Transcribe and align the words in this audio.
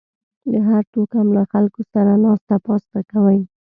د 0.51 0.53
هر 0.67 0.83
توکم 0.93 1.27
له 1.37 1.43
خلکو 1.51 1.81
سره 1.93 2.11
ناسته 2.23 2.55
پاسته 2.65 2.99
کوئ 3.11 3.39